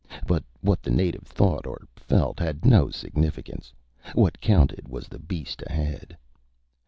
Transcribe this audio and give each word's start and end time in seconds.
But 0.25 0.43
what 0.61 0.81
the 0.81 0.89
native 0.89 1.21
thought 1.27 1.67
or 1.67 1.83
felt 1.95 2.39
had 2.39 2.65
no 2.65 2.89
significance; 2.89 3.71
what 4.15 4.41
counted 4.41 4.87
was 4.87 5.07
the 5.07 5.19
beast 5.19 5.61
ahead. 5.67 6.17